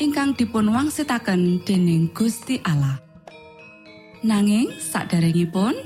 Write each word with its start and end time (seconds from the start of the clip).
ingkang 0.00 0.32
dipun 0.32 0.72
wangsitaken 0.72 1.60
dening 1.68 2.08
Gusti 2.16 2.56
Allah. 2.64 2.96
Nanging 4.24 4.72
saderengipun 4.80 5.76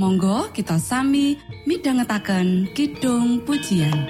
monggo 0.00 0.48
kita 0.56 0.80
sami 0.80 1.36
midhangetaken 1.68 2.72
kidung 2.72 3.44
pujian. 3.44 4.08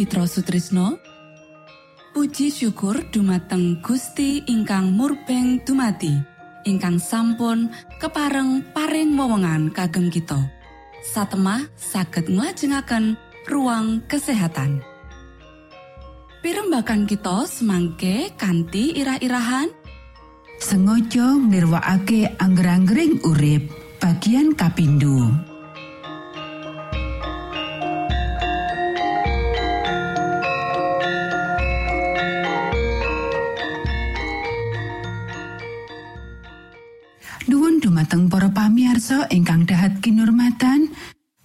Mitra 0.00 0.24
Sutrisno 0.24 0.96
Puji 2.16 2.48
syukur 2.48 3.12
dumateng 3.12 3.84
Gusti 3.84 4.40
ingkang 4.48 4.96
murbeng 4.96 5.60
dumati 5.60 6.16
ingkang 6.64 6.96
sampun 6.96 7.68
kepareng 8.00 8.64
paring 8.72 9.12
wewenngan 9.12 9.68
kagem 9.68 10.08
kita. 10.08 10.40
Satemah 11.04 11.68
saged 11.76 12.32
nglajengaken 12.32 13.20
ruang 13.44 14.00
kesehatan. 14.08 14.80
Pirembakan 16.40 17.04
kita 17.04 17.44
semangke 17.44 18.32
kanthi 18.40 18.96
irah-irahan. 18.96 19.68
Sengaja 20.64 21.36
nirwakake 21.36 22.40
angger-anggering 22.40 23.20
urip 23.20 23.68
bagian 24.00 24.56
kapindho 24.56 25.49
ingkang 39.30 39.64
dahat 39.64 40.02
kinurmatan 40.02 40.90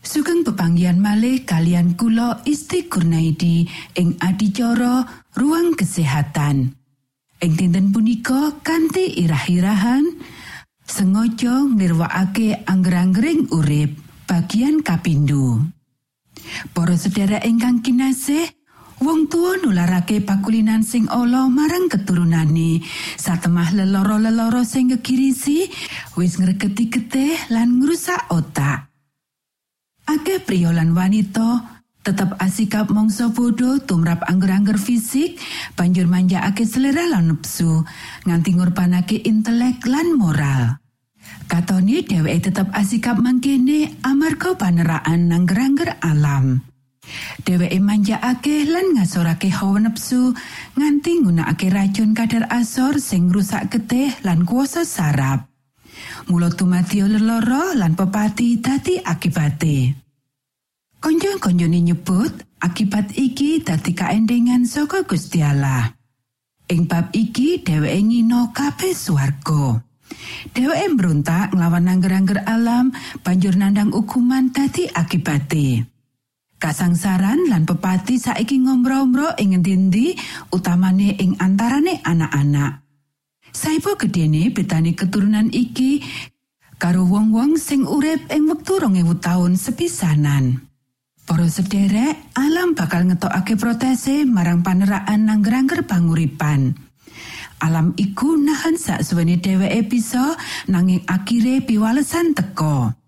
sugeng 0.02 0.42
pepanggian 0.42 0.98
malih 0.98 1.46
kalian 1.46 1.94
kula 1.94 2.42
Isti 2.46 2.90
Kurnaidi 2.90 3.66
ing 3.98 4.18
adicara 4.22 5.06
ruang 5.38 5.78
kesehatan. 5.78 6.74
Ing 7.44 7.54
dinten 7.54 7.94
punika 7.94 8.58
kanthi 8.66 9.22
irah-irahan 9.22 10.08
sengaja 10.88 11.68
nirwakake 11.68 12.64
angger-anggering 12.64 13.52
urip 13.54 13.92
bagian 14.26 14.80
kapindho. 14.82 15.62
Para 16.72 16.96
sedherek 16.96 17.44
ingkang 17.44 17.84
kinasih 17.84 18.55
Wong 19.04 19.28
tua 19.28 19.60
nularake 19.60 20.24
pakulinan 20.24 20.80
sing 20.80 21.12
ala 21.12 21.52
marang 21.52 21.92
keturunane 21.92 22.80
satemah 23.20 23.76
leloro-leloro 23.76 24.64
sing 24.64 24.88
kekirisi 24.96 25.68
wis 26.16 26.40
ngregeti 26.40 26.88
getih 26.88 27.36
lan 27.52 27.84
ngrusak 27.84 28.32
otak. 28.32 28.88
Akeh 30.08 30.40
pria 30.40 30.72
lan 30.72 30.96
wanita 30.96 31.76
tetep 32.08 32.40
asikap 32.40 32.88
mangsa 32.94 33.34
bodho 33.34 33.84
tumrap 33.84 34.24
angger-angger 34.32 34.80
fisik 34.80 35.42
banjur 35.76 36.08
manjakake 36.08 36.64
selera 36.64 37.04
lan 37.10 37.36
nepsu 37.36 37.84
nganti 38.24 38.50
ngorbanake 38.56 39.18
intelek 39.28 39.84
lan 39.92 40.16
moral. 40.16 40.80
Katone 41.52 42.00
dheweke 42.06 42.48
tetep 42.48 42.72
asikap 42.72 43.20
mangkene 43.20 44.00
amarga 44.08 44.56
paneraan 44.56 45.36
angger-angger 45.36 46.00
alam. 46.00 46.75
Dheweke 47.46 47.78
manjakake 47.80 48.66
lan 48.66 48.98
ngasorake 48.98 49.50
hawa 49.54 49.86
nepsu 49.86 50.34
nganti 50.76 51.22
nggunakake 51.22 51.70
racun 51.70 52.18
kadar 52.18 52.50
asor 52.50 52.98
sing 52.98 53.30
rusak 53.30 53.70
getih 53.70 54.12
lan 54.26 54.44
kuasa 54.44 54.82
saraf. 54.82 55.46
Mula 56.28 56.50
tumati 56.52 57.06
leloro 57.06 57.78
lan 57.78 57.94
pepati 57.94 58.58
dadi 58.60 58.98
akibate. 59.00 59.94
Konjo-konjone 61.00 61.80
nyebut 61.86 62.34
akibat 62.58 63.14
iki 63.14 63.62
dadi 63.62 63.94
kaendengan 63.94 64.66
saka 64.66 65.06
Gusti 65.06 65.46
Allah. 65.46 65.94
Ing 66.66 66.90
bab 66.90 67.14
iki 67.14 67.62
dheweke 67.62 68.02
ngino 68.02 68.50
kabeh 68.50 68.98
swarga. 68.98 69.86
Dheweke 70.50 70.86
mbrontak 70.98 71.54
nglawan 71.54 71.86
angger-angger 71.86 72.42
alam 72.50 72.90
banjur 73.22 73.54
nandang 73.54 73.94
hukuman 73.94 74.50
dadi 74.50 74.90
akibate. 74.90 75.95
Kasangsaran 76.66 77.46
lan 77.46 77.62
pepati 77.62 78.18
saiki 78.18 78.58
ngombro-ombro 78.58 79.38
ing 79.38 79.62
ngendi 79.62 80.18
utamane 80.50 81.14
ing 81.14 81.38
antarane 81.38 82.02
anak-anak. 82.02 82.82
Saipo 83.54 83.94
gedene 83.94 84.50
betani 84.50 84.98
keturunan 84.98 85.54
iki 85.54 86.02
karo 86.82 87.06
wong-wong 87.06 87.62
sing 87.62 87.86
urip 87.86 88.34
ing 88.34 88.50
wektu 88.50 88.82
2000 88.82 88.98
taun 89.22 89.54
sepisanan. 89.54 90.66
Para 91.30 91.46
sederek, 91.46 92.34
alam 92.34 92.74
bakal 92.74 93.14
ngetokake 93.14 93.62
protese 93.62 94.26
marang 94.26 94.66
paneraan 94.66 95.22
nangger-angger 95.30 95.86
panguripan. 95.86 96.74
Alam 97.62 97.94
iku 97.94 98.42
nahan 98.42 98.82
sak 98.82 99.06
suwene 99.06 99.38
dheweke 99.38 99.86
bisa 99.86 100.34
nanging 100.66 101.06
akhire 101.06 101.62
piwalesan 101.62 102.34
teko. 102.34 103.05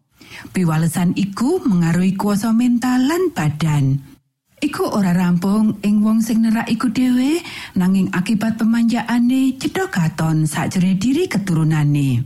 Piwalesan 0.53 1.17
iku 1.17 1.61
mengaruhi 1.65 2.13
kuasa 2.13 2.53
mental 2.53 3.09
lan 3.09 3.33
badan. 3.33 3.97
Iku 4.57 4.89
ora 4.89 5.13
rampung 5.13 5.77
ing 5.85 6.01
wong 6.01 6.17
sing 6.25 6.41
nerak 6.41 6.65
iku 6.65 6.89
dhewe 6.89 7.37
nanging 7.77 8.09
akibat 8.09 8.57
pemanjaane 8.57 9.53
cedhak 9.61 9.93
katon 9.93 10.49
sakjroning 10.49 10.97
diri 10.97 11.29
keturunane. 11.29 12.25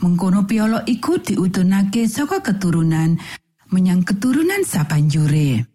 Mengkono 0.00 0.48
piolo 0.48 0.80
iku 0.88 1.20
diutunake 1.20 2.08
saka 2.08 2.40
keturunan 2.40 3.20
menyang 3.68 4.00
keturunan 4.08 4.64
sabanjure. 4.64 5.68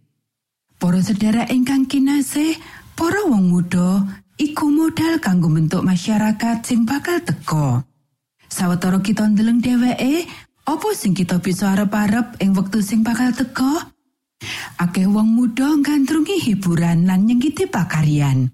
Para 0.82 1.00
sedherek 1.00 1.54
ingkang 1.54 1.86
kinasih, 1.86 2.58
para 2.98 3.22
wong 3.30 3.54
muda 3.54 4.04
iku 4.42 4.68
modal 4.68 5.22
kanggo 5.22 5.54
bentuk 5.54 5.86
masyarakat 5.86 6.66
sing 6.66 6.84
bakal 6.84 7.22
teko. 7.22 7.86
Sawetara 8.50 9.02
kita 9.06 9.26
ndeleng 9.30 9.62
dheweke, 9.62 10.28
Apa 10.66 10.98
sing 10.98 11.14
kita 11.14 11.38
bisa 11.38 11.78
arep-arep 11.78 12.42
ing 12.42 12.58
wektu 12.58 12.82
sing 12.82 13.06
bakal 13.06 13.30
teka? 13.30 13.94
Akeh 14.82 15.06
wong 15.06 15.30
muda 15.38 15.78
gandrungi 15.78 16.42
hiburan 16.42 17.06
lan 17.06 17.30
nyengkiti 17.30 17.70
pakaryan. 17.70 18.50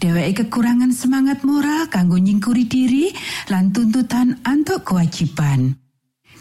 Dheweke 0.00 0.44
kekurangan 0.44 0.92
semangat 0.96 1.44
moral 1.44 1.88
kanggo 1.92 2.16
nyingkuri 2.16 2.64
diri 2.64 3.12
lan 3.52 3.76
tuntutan 3.76 4.40
antuk 4.44 4.88
kewajiban. 4.88 5.76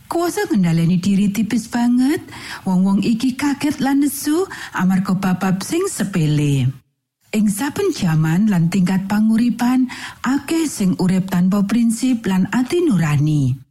Kuasa 0.08 0.48
ngendaleni 0.48 1.00
diri 1.00 1.32
tipis 1.32 1.68
banget, 1.68 2.24
wong-wong 2.64 3.04
iki 3.04 3.36
kaget 3.36 3.84
lan 3.84 4.04
nesu 4.04 4.48
amarga 4.72 5.16
babab 5.20 5.64
sing 5.64 5.84
sepele. 5.92 6.68
Ing 7.34 7.50
saben 7.50 7.90
jaman 7.92 8.46
lan 8.46 8.70
tingkat 8.70 9.10
panguripan, 9.10 9.90
akeh 10.22 10.70
sing 10.70 10.94
urip 11.02 11.28
tanpa 11.34 11.66
prinsip 11.66 12.24
lan 12.30 12.46
ati 12.54 12.86
nurani. 12.86 13.63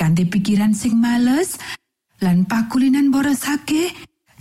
Kanthi 0.00 0.24
pikiran 0.24 0.72
sing 0.72 0.96
males 0.96 1.60
lan 2.24 2.48
pakulinan 2.48 3.12
borosake 3.12 3.92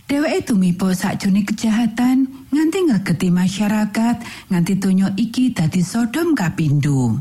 dheweke 0.07 0.47
tumiba 0.47 0.95
sakjroning 0.95 1.43
kejahatan 1.43 2.31
nganti 2.55 2.79
ngregeti 2.87 3.27
masyarakat 3.27 4.15
nganti 4.47 4.73
donya 4.79 5.11
iki 5.19 5.51
dadi 5.51 5.83
sodom 5.83 6.31
kapindho 6.31 7.19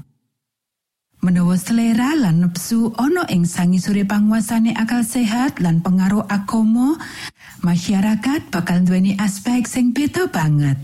menawa 1.19 1.59
selera 1.59 2.15
lan 2.15 2.47
nepsu 2.47 2.95
ana 2.95 3.27
ing 3.27 3.43
sangisure 3.43 4.07
panguasane 4.07 4.71
akal 4.79 5.03
sehat 5.03 5.59
lan 5.59 5.83
pengaruh 5.83 6.23
akomo 6.31 6.95
masyarakat 7.67 8.55
bakal 8.55 8.79
duweni 8.87 9.19
aspek 9.19 9.67
sing 9.67 9.91
beda 9.91 10.31
banget 10.31 10.79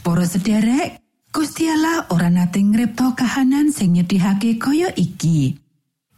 Para 0.00 0.24
sederek 0.24 0.98
Gusti 1.32 1.64
Allah 1.68 2.04
ora 2.12 2.28
nate 2.28 2.60
ngripta 2.60 3.16
kahanan 3.16 3.72
sing 3.72 3.96
nyedihake 3.96 4.60
kaya 4.60 4.92
iki. 4.96 5.61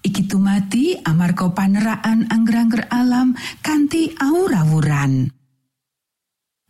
Iki 0.05 0.29
tumati 0.29 1.01
amarga 1.01 1.49
paneraan 1.51 2.29
angger-angger 2.29 2.87
alam 2.93 3.33
kanthi 3.65 4.13
awur-awuran. 4.21 5.33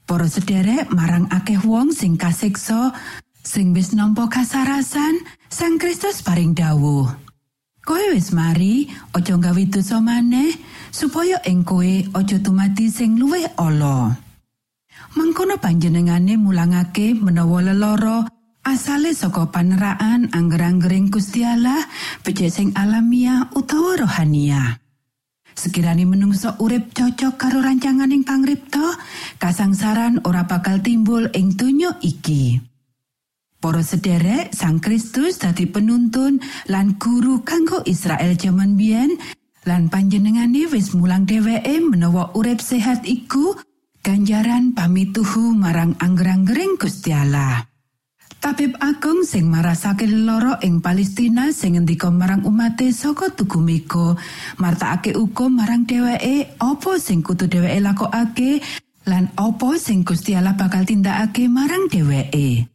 Para 0.07 0.31
sederek 0.31 0.95
marang 0.95 1.27
akeh 1.29 1.59
wong 1.67 1.91
sing 1.91 2.15
kasiksa 2.15 2.95
sing 3.45 3.77
wis 3.77 3.93
nampa 3.93 4.31
kasarasan, 4.33 5.21
Sang 5.55 5.79
Kristus 5.79 6.19
paring 6.25 6.51
dawuh. 6.51 7.07
Koe 7.85 8.11
wis 8.11 8.33
mari, 8.35 8.89
aja 9.15 9.39
gawe 9.39 9.63
dosa 9.71 10.01
maneh 10.01 10.51
supaya 10.89 11.39
ing 11.47 11.63
kowe 11.63 11.93
aja 12.17 12.41
tumati 12.41 12.89
sing 12.91 13.21
luwih 13.21 13.45
ala. 13.55 14.17
Mangkono 15.15 15.61
panjenengane 15.63 16.35
mulangake 16.35 17.15
menawa 17.15 17.71
leloro 17.71 18.34
asale 18.65 19.13
saka 19.13 19.53
paneraan 19.53 20.33
angger-anggering 20.33 21.13
Gusti 21.13 21.45
Allah 21.45 21.85
becik 22.25 22.49
sing 22.51 22.73
alamiah 22.73 23.53
utawa 23.53 24.01
rohania. 24.01 24.81
Sekirani 25.55 26.03
menungso 26.03 26.59
urip 26.59 26.91
cocok 26.91 27.39
karo 27.39 27.63
rancanganing 27.63 28.27
pangripta, 28.27 28.99
kasangsaran 29.39 30.19
ora 30.27 30.51
bakal 30.51 30.83
timbul 30.83 31.31
ing 31.31 31.55
donya 31.55 31.95
iki. 32.03 32.59
Para 33.63 33.81
sederek, 33.81 34.53
Sang 34.53 34.83
Kristus 34.83 35.41
dadi 35.41 35.65
penuntun 35.65 36.43
lan 36.69 36.99
guru 36.99 37.47
kanggo 37.47 37.81
Israel 37.87 38.35
jaman 38.35 38.77
biyen 38.77 39.17
lan 39.65 39.89
panjenengane 39.89 40.69
wis 40.69 40.93
mulang 40.93 41.25
dheweke 41.25 41.81
menawa 41.81 42.35
urip 42.37 42.61
sehat 42.61 43.09
iku 43.09 43.57
ganjaran 44.05 44.77
pamituhu 44.77 45.57
marang 45.57 45.97
angger-anggering 45.97 46.77
Gusti 46.77 47.17
Allah. 47.17 47.74
Tabib 48.45 48.77
Agung 48.77 49.25
sing 49.25 49.49
marasake 49.49 50.05
loro 50.05 50.61
ing 50.61 50.85
Palestina 50.85 51.49
sing 51.49 51.81
ngendika 51.81 52.13
marang 52.13 52.45
umate 52.45 52.93
saka 52.93 53.33
tugu 53.33 53.57
mega 53.57 54.21
martakake 54.61 55.17
uga 55.17 55.49
marang 55.49 55.89
dheweke 55.89 56.53
apa 56.61 56.93
sing 57.01 57.25
kudu 57.25 57.49
dheweke 57.49 57.81
lakokake 57.81 58.61
lan 59.09 59.33
opo 59.41 59.81
sing 59.81 60.05
Gusti 60.05 60.37
Allah 60.37 60.53
bakal 60.61 60.85
tindakake 60.85 61.49
marang 61.49 61.89
dheweke. 61.89 62.69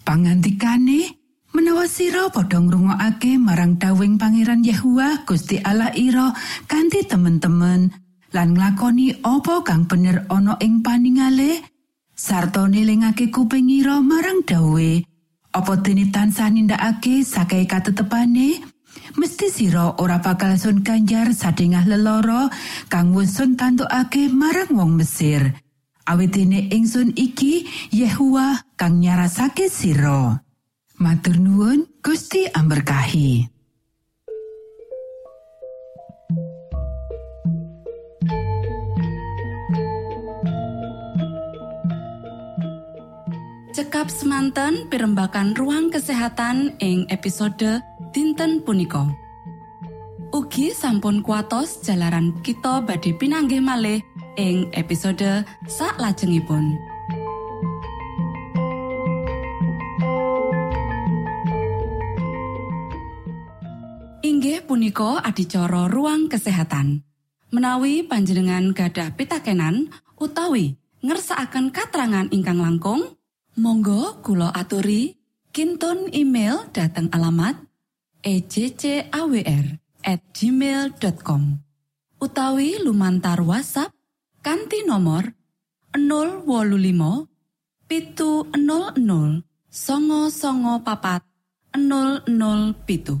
Pangandikane 0.00 1.12
menawa 1.52 1.84
sira 1.84 2.32
padha 2.32 2.64
ngrungokake 2.64 3.36
marang 3.36 3.76
dawing 3.76 4.16
Pangeran 4.16 4.64
Yahua 4.64 5.28
Gusti 5.28 5.60
Allah 5.60 5.92
ira 5.92 6.32
kanthi 6.64 7.04
temen-temen 7.04 7.92
lan 8.32 8.48
nglakoni 8.56 9.20
opo 9.28 9.60
kang 9.60 9.84
bener 9.84 10.24
ana 10.32 10.56
ing 10.64 10.80
paningale 10.80 11.71
sarta 12.22 12.70
nilingake 12.70 13.34
kuping 13.34 13.66
ira 13.66 13.98
marang 13.98 14.46
dawe 14.46 14.90
opo 15.58 15.72
dene 15.82 16.06
tansah 16.14 16.54
nindakake 16.54 17.26
sakai 17.26 17.66
katetepane 17.66 18.62
mesti 19.18 19.50
sira 19.50 19.98
ora 19.98 20.22
bakal 20.22 20.54
sun 20.54 20.86
ganjar 20.86 21.34
sadengah 21.34 21.82
leloro 21.82 22.46
kang 22.86 23.10
wis 23.10 23.34
sun 23.34 23.58
tantukake 23.58 24.30
marang 24.30 24.70
wong 24.70 24.94
Mesir. 24.94 25.50
Awitine 26.02 26.66
ingsun 26.70 27.14
iki 27.14 27.66
Yehua 27.90 28.58
kang 28.78 29.02
nyarasake 29.02 29.66
sira. 29.66 30.42
Matur 31.02 31.38
nuwun 31.38 31.86
Gusti 32.02 32.46
amberkahi. 32.50 33.51
Cekap 43.72 44.12
semanten 44.12 44.84
pimbakan 44.92 45.56
ruang 45.56 45.88
kesehatan 45.88 46.76
ing 46.76 47.08
episode 47.08 47.80
dinten 48.12 48.60
punika. 48.60 49.08
Ugi 50.28 50.76
sampun 50.76 51.24
kuatos 51.24 51.80
jalaran 51.80 52.36
kita 52.44 52.84
badhe 52.84 53.16
pinanggih 53.16 53.64
malih 53.64 54.04
ing 54.36 54.68
episode 54.76 55.48
sak 55.64 55.96
lajengipun. 55.96 56.76
Inggih 64.20 64.68
punika 64.68 65.24
adicara 65.24 65.88
ruang 65.88 66.28
kesehatan. 66.28 67.08
Menawi 67.48 68.04
panjenengan 68.04 68.76
gadah 68.76 69.16
pitakenan 69.16 69.88
utawi 70.20 70.76
ngersaakan 71.00 71.72
katrangan 71.72 72.28
ingkang 72.36 72.60
langkung, 72.60 73.16
Monggo 73.56 74.24
Kulo 74.24 74.48
aturi. 74.48 75.16
Kinton 75.52 76.08
email 76.16 76.64
dateng 76.72 77.12
alamat 77.12 77.60
ejcawr@ 78.24 79.82
gmail.com 80.32 81.42
utawi 82.16 82.80
lumantar 82.80 83.44
WhatsApp 83.44 83.92
kanti 84.40 84.82
nomor 84.88 85.28
025 85.92 87.28
pitu 87.84 88.48
00 88.48 89.44
songo 89.68 90.32
songo 90.32 90.80
papat 90.80 91.20
00 91.76 92.88
pitu 92.88 93.20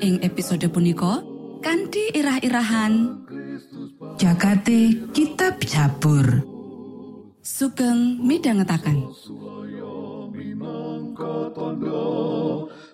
ing 0.00 0.16
episode 0.24 0.64
punika 0.72 1.20
kanthi 1.60 2.08
irah-irahan 2.16 3.20
Jakate 4.16 5.12
Kitab 5.12 5.60
Jabur. 5.60 6.40
Sugeng 7.40 8.20
tondo 11.52 12.08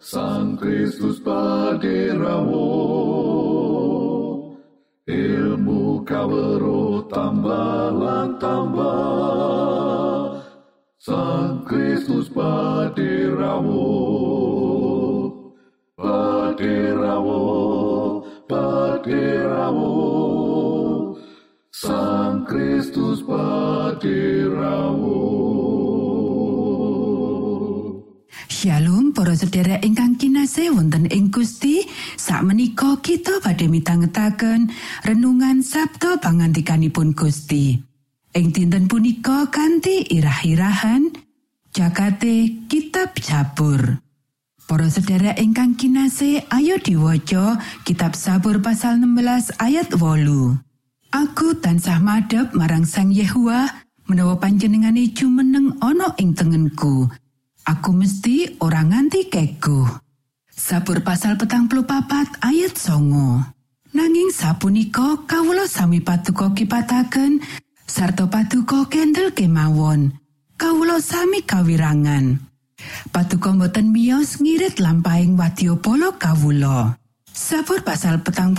Sang 0.03 0.59
Kristus 0.59 1.23
paderamu 1.23 2.71
ilmu 5.07 6.03
kawero 6.03 7.07
tambah 7.07 7.95
tambah. 8.43 10.43
Sang 10.99 11.63
Kristus 11.67 12.27
paderamu 12.35 14.26
paderamu 16.57 17.45
paderamu 18.49 19.93
Sang 21.69 22.49
Kristus 22.49 23.21
paderamu 23.21 25.21
Shalom 28.49 29.13
para 29.13 29.37
sedherek 29.37 29.85
ingkang 29.85 30.17
kinasih 30.17 30.73
wonten 30.73 31.05
ing 31.13 31.29
Gusti. 31.29 31.85
Sakmenika 32.17 33.05
kita 33.05 33.45
badhe 33.45 33.69
mitangetaken 33.69 34.73
renungan 35.05 35.61
Sabtu 35.61 36.17
pangantikanipun 36.25 37.13
Gusti. 37.13 37.77
Ing 38.33 38.57
dinten 38.57 38.89
punika 38.89 39.53
kanthi 39.53 40.09
irah-irahan 40.09 41.13
Jakate 41.69 42.65
Kitab 42.65 43.13
Jabur 43.21 44.06
Para 44.67 44.91
sedherek 44.91 45.39
ingkang 45.39 45.79
kinasih 45.79 46.43
ayo 46.51 46.83
diwaca 46.83 47.63
kitab 47.87 48.19
Sabur 48.19 48.59
pasal 48.59 48.99
16 48.99 49.63
ayat 49.63 49.95
8 49.95 50.03
Aku 51.15 51.55
tansah 51.63 52.03
madhep 52.03 52.51
marang 52.51 52.83
Sang 52.83 53.15
Yehua 53.15 53.71
menawa 54.11 54.43
panjenengane 54.43 55.15
jumeneng 55.15 55.79
ana 55.79 56.11
ing 56.19 56.35
tengenku 56.35 57.07
Aku 57.67 57.91
mesti 57.91 58.63
ora 58.63 58.87
nganti 58.87 59.27
kego. 59.27 59.83
Sabur 60.47 61.03
pasal 61.03 61.35
petang 61.35 61.67
papat 61.67 62.39
ayat 62.39 62.79
songo. 62.79 63.43
Nanging 63.91 64.31
sapunika 64.31 65.27
kawula 65.27 65.67
sami 65.67 65.99
patuko 65.99 66.55
kipataken 66.55 67.43
sarta 67.83 68.31
patuko 68.31 68.87
kendel 68.87 69.35
kemawon. 69.35 70.15
Kawula 70.55 71.03
sami 71.03 71.43
kawirangan. 71.43 72.39
Patuko 73.11 73.57
boten 73.57 73.95
miyos 73.95 74.43
ngirit 74.43 74.77
lampahing 74.77 75.41
wadya 75.41 75.73
polo 75.81 76.15
kawula. 76.21 77.01
Sabur 77.37 77.85
pasal 77.85 78.25
petang 78.25 78.57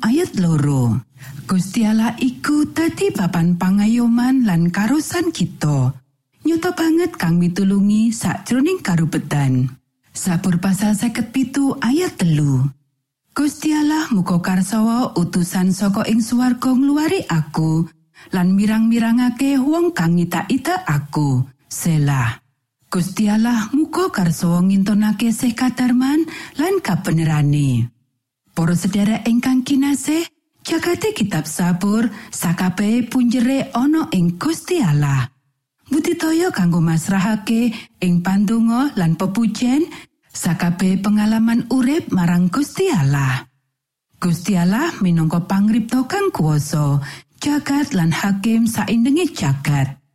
ayat 0.00 0.40
loro. 0.40 1.04
Gusti 1.44 1.84
Allah 1.84 2.16
iku 2.16 2.68
dadi 2.72 3.12
papan 3.12 3.60
pangayoman 3.60 4.48
lan 4.48 4.72
karusan 4.72 5.32
kita. 5.32 5.92
Nyata 6.46 6.72
banget 6.72 7.12
kang 7.16 7.36
mitulungi 7.36 8.12
sakjroning 8.12 8.80
karubetan. 8.80 9.68
Sabur 10.16 10.56
pasal 10.56 10.96
seket 10.96 11.28
pitu 11.32 11.76
ayat 11.80 12.16
telu. 12.16 12.64
Gusti 13.36 13.76
Allah 13.76 14.08
muga 14.16 14.40
karsawa 14.40 15.12
utusan 15.12 15.76
saka 15.76 16.08
ing 16.08 16.24
swarga 16.24 16.72
ngluari 16.72 17.20
aku 17.28 17.84
lan 18.32 18.56
mirang-mirangake 18.56 19.60
wong 19.60 19.92
kang 19.92 20.16
ita-ita 20.16 20.88
aku. 20.88 21.44
Selah. 21.68 22.45
Gusti 22.86 23.26
Allah 23.26 23.66
muga 23.74 24.14
karsawa 24.14 24.62
ngintonake 24.62 25.34
sih 25.34 25.58
kadarman 25.58 26.22
lan 26.54 26.78
kabenerane. 26.78 27.90
Para 28.54 28.78
sedherek 28.78 29.26
ingkang 29.26 29.66
kinasih, 29.66 30.22
jagate 30.62 31.10
kitab 31.12 31.50
sabur 31.50 32.06
sakabehe 32.30 33.10
punjere 33.10 33.74
ana 33.74 34.06
ing 34.14 34.38
Gusti 34.38 34.78
Allah. 34.78 35.28
Budidaya 35.90 36.54
kanggo 36.54 36.78
masrahake 36.78 37.74
ing 38.00 38.22
pandonga 38.22 38.94
lan 38.94 39.18
pepujen 39.18 39.86
sakabehe 40.30 41.02
pengalaman 41.02 41.66
urip 41.74 42.14
marang 42.14 42.46
Gusti 42.48 42.86
Allah. 42.86 43.50
Gusti 44.16 44.54
Allah 44.56 44.94
minangka 45.02 45.44
pangripta 45.44 46.06
kang 46.08 46.32
kuwasa, 46.32 47.02
jagat 47.42 47.92
lan 47.92 48.14
hakim 48.14 48.64
saindenge 48.64 49.28
jagat. 49.34 50.05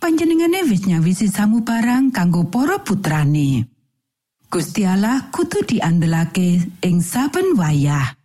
Panjenengane 0.00 0.64
wis 0.64 0.88
nyawisi 0.88 1.28
samubarang 1.28 2.08
kanggo 2.08 2.48
para 2.48 2.80
putrane. 2.80 3.68
Gusti 4.48 4.88
Allah 4.88 5.28
kudu 5.28 5.62
diandelake 5.68 6.80
ing 6.80 7.04
saben 7.04 7.52
wayah. 7.52 8.16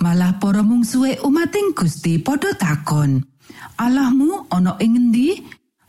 Malah 0.00 0.40
para 0.40 0.64
mungsuhe 0.64 1.20
umating 1.20 1.76
Gusti 1.76 2.16
padha 2.16 2.56
takon, 2.56 3.20
"Allahmu 3.76 4.48
ana 4.48 4.80
ing 4.80 4.96
endi?" 4.96 5.36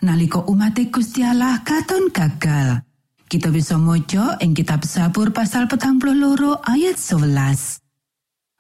nalika 0.04 0.44
umat 0.44 0.76
Gusti 0.92 1.24
Allah 1.24 1.64
katon 1.64 2.12
gagal. 2.12 2.84
Kita 3.32 3.48
bisa 3.48 3.80
maca 3.80 4.38
ing 4.44 4.52
kitab 4.52 4.84
Sabur 4.84 5.32
pasal 5.32 5.72
petang 5.72 5.98
loro 6.04 6.60
ayat 6.68 7.00
11. 7.00 7.80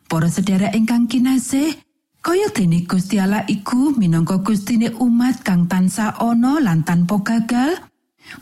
Para 0.08 0.32
sedherek 0.32 0.73
ingkang 0.73 1.12
kinasih, 1.12 1.76
kaya 2.23 2.47
dene 2.55 2.88
Gusti 2.88 3.19
Allah 3.19 3.43
iku 3.43 3.91
minangka 3.99 4.39
Gustine 4.39 4.95
umat 4.95 5.43
kang 5.43 5.67
tansah 5.67 6.15
ana 6.23 6.63
lan 6.63 6.88
tanpa 6.88 7.19
gagal, 7.19 7.83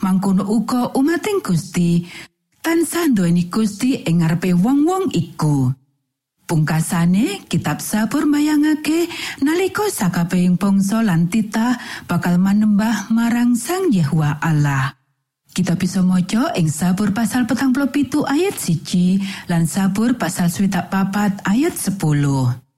mangkono 0.05 0.45
uga 0.45 0.93
umating 0.93 1.41
Gusti 1.41 2.05
tansah 2.61 3.09
nduweni 3.09 3.49
Gusti 3.49 4.05
ing 4.05 4.21
ngarepe 4.21 4.53
wong-wong 4.53 5.09
iku. 5.17 5.73
Pungkasane 6.45 7.47
kitab 7.49 7.81
sabur 7.81 8.29
mayangake 8.29 9.09
nalika 9.41 9.89
sakabehing 9.89 10.61
bangsa 10.61 11.01
lan 11.01 11.31
titah 11.31 11.79
bakal 12.05 12.37
manembah 12.37 13.09
marang 13.09 13.57
Sang 13.57 13.89
Yehwa 13.89 14.37
Allah. 14.37 14.93
Kita 15.51 15.75
bisa 15.75 16.05
maca 16.05 16.53
ing 16.55 16.69
sabur 16.69 17.15
pasal 17.15 17.49
petang 17.49 17.73
pitu 17.73 18.23
ayat 18.23 18.55
siji 18.55 19.19
lan 19.49 19.67
sabur 19.67 20.15
pasal 20.15 20.47
swidak 20.47 20.91
papat 20.91 21.39
ayat 21.47 21.75
10. 21.75 22.70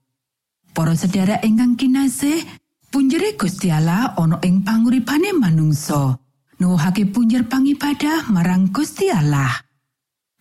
Para 0.74 0.98
sedherek 0.98 1.46
ingkang 1.46 1.78
kinasih, 1.78 2.42
punjere 2.90 3.38
Gusti 3.38 3.70
Allah 3.70 4.10
ana 4.18 4.42
ing 4.42 4.66
panguripane 4.66 5.30
manungsa. 5.30 6.18
Nuwuhake 6.58 7.06
punjer 7.14 7.46
pangibadah 7.46 8.26
marang 8.34 8.74
Gusti 8.74 9.06
Allah. 9.06 9.54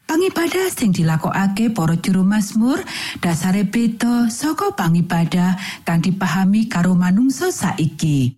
Pangibadah 0.09 0.73
sing 0.73 0.89
dilakokake 0.89 1.69
para 1.69 1.93
juru 2.01 2.25
Mazmur 2.25 2.81
dasare 3.21 3.61
beda 3.61 4.33
saka 4.33 4.73
pangibadah 4.73 5.53
kang 5.85 6.01
dipahami 6.01 6.65
karo 6.65 6.97
manungsa 6.97 7.53
saiki. 7.53 8.33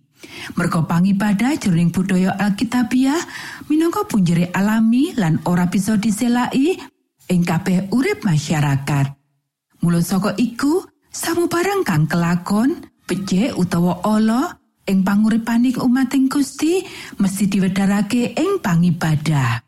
Merga 0.52 0.84
pangibadah 0.84 1.56
jroning 1.56 1.96
budaya 1.96 2.36
Alkitabiah 2.36 3.24
minangka 3.72 4.04
punjere 4.04 4.52
alami 4.52 5.16
lan 5.16 5.40
ora 5.48 5.64
bisa 5.72 5.96
diselai 5.96 6.76
ing 7.32 7.40
kabeh 7.40 7.88
urip 7.88 8.20
masyarakat. 8.20 9.16
Mula 9.80 10.00
saka 10.00 10.32
iku, 10.36 10.80
samubarang 11.16 11.80
kang 11.80 12.04
kelakon, 12.04 12.84
becik 13.08 13.56
utawa 13.56 14.04
ala 14.04 14.60
ing 14.84 15.00
panguripaning 15.00 15.80
umating 15.80 16.28
Gusti 16.28 16.84
mesti 17.16 17.48
diwedharake 17.48 18.36
ing 18.36 18.60
pangibadah. 18.60 19.64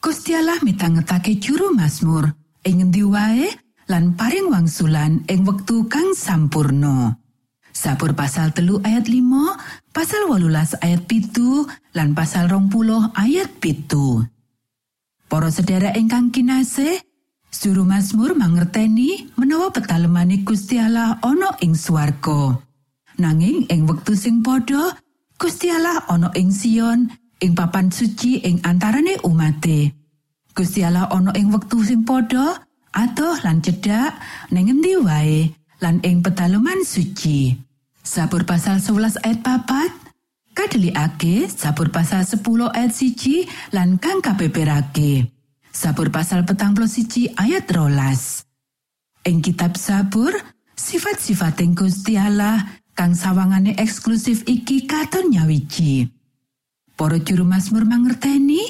Gusti 0.00 0.34
Allah 0.34 0.58
mitangetake 0.64 1.38
juru 1.38 1.70
Mazmur 1.70 2.34
ing 2.66 2.82
ngendi 2.82 3.04
wae 3.06 3.46
lan 3.86 4.18
paring 4.18 4.50
wangsulan 4.50 5.22
ing 5.30 5.46
wektu 5.46 5.86
kang 5.86 6.16
sampurno. 6.16 7.14
Sabur 7.70 8.18
pasal 8.18 8.50
telu 8.50 8.82
ayat 8.82 9.06
5, 9.06 9.94
pasal 9.94 10.26
wolulas 10.26 10.74
ayat 10.82 11.06
pitu, 11.06 11.62
lan 11.94 12.18
pasal 12.18 12.50
rong 12.50 12.66
puluh 12.66 12.98
ayat 13.14 13.46
pitu. 13.62 14.26
Para 15.30 15.54
sedherek 15.54 15.94
ingkang 15.94 16.34
kinasih, 16.34 16.98
Juru 17.50 17.82
Mazmur 17.82 18.38
mangerteni 18.38 19.26
menawa 19.34 19.74
petalemane 19.74 20.46
Gusti 20.46 20.78
Allah 20.78 21.18
ana 21.20 21.58
ing 21.60 21.74
swarga. 21.74 22.56
Nanging 23.18 23.66
ing 23.68 23.90
wektu 23.90 24.14
sing 24.14 24.40
padha, 24.40 24.96
Gusti 25.36 25.68
Allah 25.68 26.06
ana 26.08 26.30
ing 26.38 26.54
Sion, 26.54 27.10
ing 27.42 27.52
papan 27.58 27.90
suci 27.90 28.40
ing 28.46 28.62
antarane 28.62 29.18
umate. 29.26 29.92
Gusti 30.54 30.86
Allah 30.86 31.10
ana 31.10 31.34
ing 31.34 31.50
wektu 31.50 31.82
sing 31.82 32.06
padha 32.06 32.62
atuh 32.94 33.36
lan 33.42 33.58
cedhak 33.60 34.14
ning 34.54 34.70
endi 34.70 34.94
wae 35.02 35.50
lan 35.82 35.98
ing 36.06 36.22
pedalaman 36.22 36.86
suci. 36.86 37.58
Sabur 38.00 38.46
pasal 38.48 38.78
11 38.80 39.20
ayat 39.26 39.40
papat 39.44 39.90
kadelikake 40.56 41.50
sabur 41.50 41.92
pasal 41.92 42.24
10 42.24 42.40
ayat 42.72 42.92
siji 42.94 43.44
lan 43.74 43.98
kang 43.98 44.22
kabeberake. 44.24 45.39
Sabur 45.70 46.10
pasal 46.10 46.42
petang 46.42 46.74
siji 46.90 47.30
ayat 47.38 47.70
rolas. 47.70 48.42
Ing 49.22 49.38
kitab 49.38 49.78
sabur, 49.78 50.34
sifat-sifat 50.74 51.62
ing 51.62 51.78
Gusti 51.78 52.18
Allah 52.18 52.58
kang 52.98 53.14
sawangane 53.14 53.78
eksklusif 53.78 54.42
iki 54.50 54.90
katon 54.90 55.30
nyawiji. 55.30 56.10
Para 56.98 57.22
juru 57.22 57.46
Mazmur 57.46 57.86
mangerteni 57.86 58.60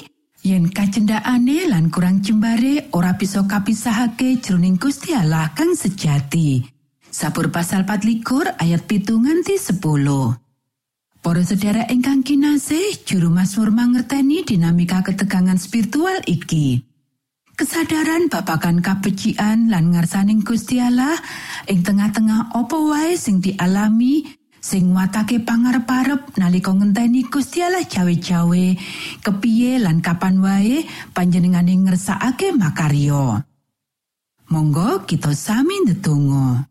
yen 0.45 0.69
kacendakane 0.69 1.67
lan 1.67 1.89
kurang 1.89 2.21
jembare 2.21 2.87
ora 2.93 3.17
bisa 3.17 3.43
kapisahake 3.49 4.37
jroning 4.39 4.77
Gusti 4.77 5.17
Allah 5.17 5.49
kang 5.57 5.73
sejati. 5.73 6.61
Sabur 7.11 7.49
pasal 7.51 7.83
24 7.83 8.61
ayat 8.61 8.87
pitu 8.87 9.19
nganti 9.19 9.57
10. 9.57 9.81
Para 11.21 11.41
sedherek 11.45 11.91
ingkang 11.91 12.25
kinasih, 12.25 13.03
juru 13.05 13.29
Mazmur 13.29 13.69
mangerteni 13.69 14.41
dinamika 14.45 15.05
ketegangan 15.05 15.59
spiritual 15.59 16.17
iki. 16.25 16.90
Kesadaran 17.55 18.31
babakan 18.31 18.81
kabecikan 18.81 19.69
lan 19.69 19.93
ngarsaning 19.93 20.41
Gusti 20.41 20.81
Allah 20.81 21.19
ing 21.69 21.85
tengah-tengah 21.85 22.55
apa 22.57 22.77
wae 22.79 23.13
sing 23.19 23.37
dialami 23.43 24.25
sing 24.61 24.93
watake 24.93 25.41
pangarep-arep 25.41 26.37
nalika 26.37 26.73
ngenteni 26.73 27.27
Gusti 27.27 27.61
Allah 27.61 27.85
cawe-cawe 27.85 28.65
kepiye 29.21 29.81
lan 29.81 29.99
kapan 30.01 30.41
wae 30.41 30.85
panjenengane 31.13 31.75
ngersakake 31.85 32.55
makarya. 32.55 33.45
Monggo 34.51 35.07
kita 35.07 35.31
sami 35.31 35.79
ndedonga. 35.87 36.67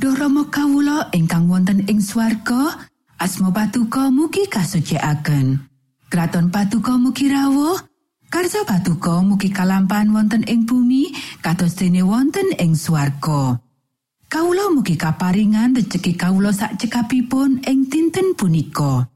Duh 0.00 0.12
Rama 0.16 0.48
kawula 0.52 1.08
ingkang 1.16 1.48
wonten 1.48 1.84
ing 1.88 2.00
swarga, 2.00 2.76
asma 3.16 3.52
patuko 3.52 4.12
mugi 4.12 4.48
kasucikaken. 4.48 5.60
Kraton 6.12 6.52
patuko 6.52 7.00
mugi 7.00 7.32
rawuh, 7.32 7.80
Karso 8.26 8.66
patuko 8.66 9.22
mugi 9.22 9.54
kalampahan 9.54 10.10
wonten 10.10 10.42
ing 10.50 10.66
bumi 10.66 11.14
kados 11.46 11.78
dene 11.78 12.02
wonten 12.02 12.50
ing 12.58 12.74
swarga. 12.74 13.62
Kawula 14.26 14.74
mugi 14.74 14.98
kaparingan 14.98 15.78
rejeki 15.78 16.18
kawula 16.18 16.50
sak 16.50 16.74
cekapipun 16.74 17.62
ing 17.62 17.86
dinten 17.86 18.34
punika. 18.34 19.06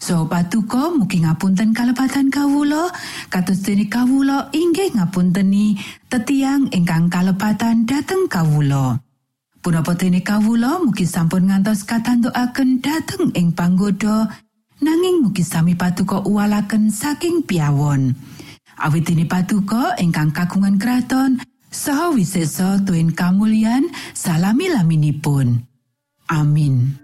So 0.00 0.24
patuko 0.24 0.96
mugi 0.96 1.20
ngapunten 1.20 1.76
kalepatan 1.76 2.32
kawula 2.32 2.88
kados 3.28 3.60
dene 3.60 3.92
kawula 3.92 4.48
inggih 4.56 4.96
ngapunteni 4.96 5.76
tetiang 6.08 6.72
ingkang 6.72 7.12
kalepatan 7.12 7.84
dhateng 7.84 8.24
kawula. 8.24 9.04
Punapa 9.60 9.92
dene 10.00 10.24
kawula 10.24 10.80
mugi 10.80 11.04
sampun 11.04 11.52
ngantos 11.52 11.84
katantukaken 11.84 12.80
dhateng 12.80 13.36
ing 13.36 13.52
panggoda 13.52 14.32
nanging 14.80 15.28
mugi 15.28 15.44
sami 15.44 15.76
patuko 15.76 16.24
uwalaken 16.24 16.88
saking 16.88 17.44
piawon. 17.44 18.16
Awit 18.76 19.08
dene 19.08 19.24
patuko 19.24 19.96
ingkang 19.96 20.32
kagungan 20.32 20.76
kraton 20.76 21.40
saha 21.72 22.12
wiseso 22.12 22.80
tuen 22.84 23.12
kamulyan 23.12 23.88
salami 24.12 24.68
laminipun. 24.68 25.64
Amin. 26.28 26.98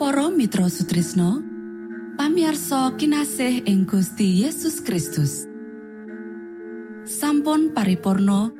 Para 0.00 0.26
Mitra 0.32 0.66
Sutrisno 0.66 1.38
pamiarsa 2.18 2.98
kinasih 2.98 3.62
ing 3.68 3.86
Gusti 3.86 4.42
Yesus 4.42 4.82
Kristus. 4.82 5.46
Sampun 7.06 7.70
pariporno 7.70 8.59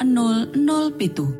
00 0.00 0.96
pitu. 0.96 1.39